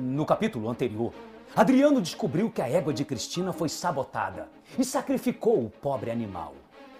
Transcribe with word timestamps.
No 0.00 0.24
capítulo 0.24 0.70
anterior, 0.70 1.12
Adriano 1.54 2.00
descobriu 2.00 2.50
que 2.50 2.62
a 2.62 2.68
égua 2.68 2.90
de 2.94 3.04
Cristina 3.04 3.52
foi 3.52 3.68
sabotada 3.68 4.48
e 4.78 4.82
sacrificou 4.82 5.62
o 5.62 5.68
pobre 5.68 6.10
animal. 6.10 6.54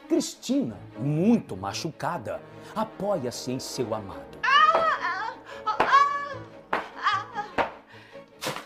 Cristina, 0.07 0.77
muito 0.99 1.57
machucada, 1.57 2.43
apoia-se 2.77 3.53
em 3.53 3.59
seu 3.59 3.95
amado. 3.95 4.39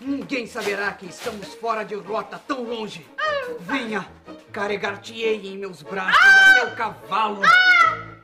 Ninguém 0.01 0.49
saberá 0.49 0.93
que 0.95 1.07
estamos 1.07 1.55
fora 1.55 1.85
de 1.85 1.95
rota 1.95 2.41
tão 2.45 2.65
longe. 2.65 3.07
Venha, 3.61 4.05
carregar-te-ei 4.51 5.47
em 5.47 5.59
meus 5.59 5.81
braços 5.81 6.21
até 6.21 6.73
o 6.73 6.75
cavalo. 6.75 7.41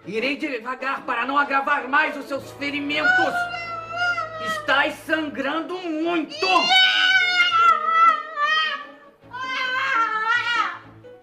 Irei 0.04 0.36
devagar 0.36 1.04
para 1.06 1.24
não 1.24 1.38
agravar 1.38 1.88
mais 1.88 2.16
os 2.16 2.24
seus 2.24 2.50
ferimentos. 2.52 3.59
Estás 4.70 4.94
sangrando 5.04 5.76
muito. 5.80 6.46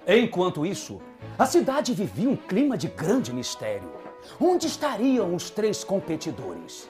Enquanto 0.06 0.66
isso, 0.66 1.02
a 1.39 1.45
cidade 1.45 1.94
vivia 1.94 2.30
um 2.30 2.36
clima 2.36 2.78
de 2.78 2.89
grande 2.89 3.31
mistério. 3.31 3.89
Onde 4.38 4.67
estariam 4.67 5.34
os 5.34 5.50
três 5.50 5.81
competidores? 5.81 6.89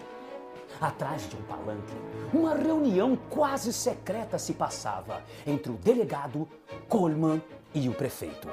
Atrás 0.82 1.30
de 1.30 1.36
um 1.36 1.44
palanque, 1.44 1.94
uma 2.34 2.56
reunião 2.56 3.16
quase 3.30 3.72
secreta 3.72 4.40
se 4.40 4.56
passava 4.56 5.24
entre 5.46 5.72
o 5.72 5.76
delegado, 5.76 6.50
Coleman 6.90 7.40
e 7.72 7.88
o 7.88 7.94
prefeito. 7.94 8.50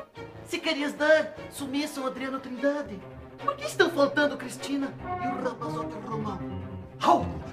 Se 0.46 0.58
querias 0.58 0.92
dar 0.92 1.34
sumiço 1.50 2.02
ao 2.02 2.08
Adriano 2.08 2.39
Trindade, 2.39 3.00
por 3.42 3.56
que 3.56 3.64
estão 3.64 3.89
faltando 3.89 4.36
Cristina 4.36 4.92
e 5.22 5.27
o 5.27 5.42
rapazote 5.42 5.94
Romão? 6.06 6.53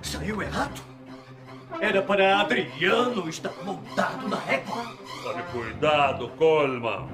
Saiu 0.01 0.41
errado. 0.41 0.81
Era 1.79 2.01
para 2.01 2.39
Adriano 2.39 3.29
estar 3.29 3.53
montado 3.63 4.27
na 4.27 4.37
régua. 4.37 4.93
Tome 5.23 5.43
cuidado, 5.51 6.29
Coleman. 6.37 7.07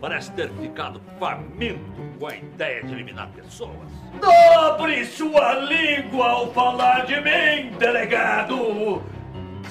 Parece 0.00 0.30
ter 0.32 0.50
ficado 0.52 1.00
faminto 1.18 1.80
com 2.18 2.28
a 2.28 2.36
ideia 2.36 2.84
de 2.84 2.92
eliminar 2.92 3.28
pessoas. 3.28 3.88
Dobre 4.20 5.04
sua 5.04 5.54
língua 5.54 6.30
ao 6.30 6.52
falar 6.52 7.04
de 7.06 7.16
mim, 7.16 7.76
delegado! 7.78 9.02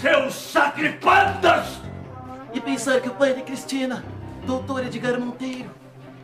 Seus 0.01 0.33
sacripantas! 0.33 1.81
E 2.53 2.59
pensar 2.59 2.99
que 2.99 3.07
o 3.07 3.13
pai 3.13 3.33
de 3.33 3.41
Cristina, 3.43 4.03
doutor 4.45 4.85
Edgar 4.85 5.17
Monteiro, 5.19 5.71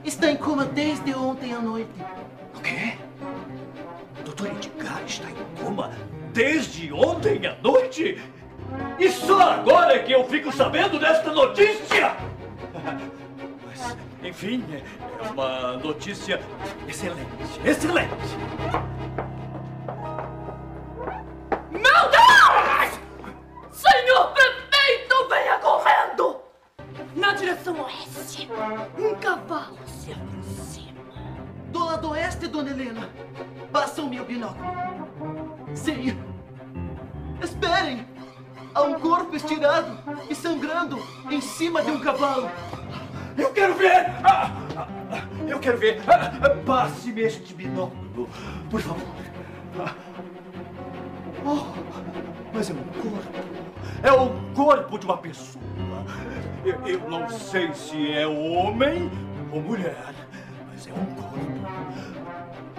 está 0.04 0.30
em 0.30 0.36
coma 0.36 0.66
desde 0.66 1.14
ontem 1.14 1.54
à 1.54 1.60
noite. 1.60 1.90
O 2.56 2.60
quê? 2.60 2.93
Desde 6.34 6.92
ontem 6.92 7.46
à 7.46 7.56
noite? 7.62 8.20
E 9.00 9.10
só 9.10 9.52
agora 9.54 9.94
é 9.96 10.00
que 10.00 10.12
eu 10.12 10.26
fico 10.26 10.52
sabendo 10.52 11.00
desta 11.00 11.32
notícia? 11.32 12.16
Mas, 13.66 13.98
enfim, 14.24 14.66
é 14.72 15.30
uma 15.30 15.74
notícia 15.78 16.42
excelente, 16.88 17.30
excelente! 17.64 18.10
Meu 21.72 22.10
Deus! 22.10 23.00
Senhor 23.72 24.34
prefeito, 24.34 25.30
venha 25.30 25.60
correndo! 25.60 26.42
Na 27.16 27.34
direção 27.34 27.80
oeste, 27.82 28.50
um 28.98 29.16
cavalo 29.16 29.78
se 29.86 30.12
aproxima. 30.12 31.04
Do 31.68 31.86
lado 31.86 32.10
oeste, 32.10 32.48
dona 32.48 32.72
Helena. 32.72 33.10
Passam 33.72 34.10
meu 34.10 34.26
binóculo. 34.26 34.64
Sim. 35.76 36.33
Há 38.74 38.82
um 38.82 39.00
corpo 39.00 39.36
estirado 39.36 39.98
e 40.30 40.34
sangrando 40.36 41.00
em 41.30 41.40
cima 41.42 41.82
de 41.84 41.92
um 41.92 42.00
cavalo. 42.00 42.50
Eu 43.38 43.52
quero 43.52 43.76
ver! 43.76 44.06
Ah, 44.24 44.52
ah, 44.78 44.88
eu 45.48 45.60
quero 45.60 45.78
ver! 45.78 46.02
Ah, 46.08 46.50
Passe-me 46.66 47.22
este 47.22 47.54
binóculo, 47.54 48.28
por 48.70 48.82
favor. 48.82 49.08
Oh, 51.46 51.66
mas 52.54 52.70
é 52.70 52.74
um 52.74 52.84
corpo. 53.02 53.54
É 54.02 54.12
o 54.12 54.30
corpo 54.56 54.98
de 54.98 55.06
uma 55.06 55.18
pessoa. 55.18 55.64
Eu, 56.66 56.88
eu 56.88 57.10
não 57.10 57.30
sei 57.30 57.74
se 57.74 58.12
é 58.12 58.26
homem 58.26 59.12
ou 59.52 59.62
mulher, 59.62 60.14
mas 60.72 60.88
é 60.88 60.92
um 60.94 61.06
corpo. 61.16 61.44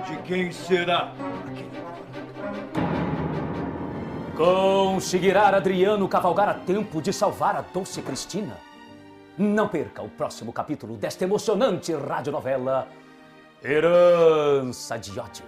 De 0.09 0.17
quem 0.23 0.51
será 0.53 1.13
aquele 1.47 2.04
Conseguirá 4.37 5.47
Adriano 5.49 6.09
cavalgar 6.09 6.49
a 6.49 6.55
tempo 6.55 7.01
de 7.01 7.13
salvar 7.13 7.55
a 7.55 7.61
doce 7.61 8.03
Cristina? 8.03 8.59
Não 9.39 9.69
perca 9.69 10.03
o 10.03 10.09
próximo 10.09 10.53
capítulo 10.53 10.97
desta 10.97 11.23
emocionante 11.23 11.93
radionovela 11.93 12.89
Herança 13.63 14.99
de 14.99 15.19
Ódio, 15.21 15.45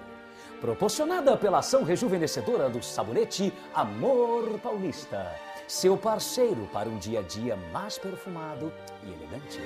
proporcionada 0.61 1.37
pela 1.37 1.59
ação 1.59 1.83
rejuvenescedora 1.83 2.71
do 2.71 2.81
sabonete 2.81 3.53
Amor 3.75 4.57
Paulista, 4.61 5.35
seu 5.67 5.97
parceiro 5.97 6.69
para 6.73 6.89
um 6.89 6.97
dia 6.97 7.19
a 7.19 7.23
dia 7.23 7.59
mais 7.73 7.99
perfumado 7.99 8.73
e 9.03 9.09
elegante. 9.09 9.61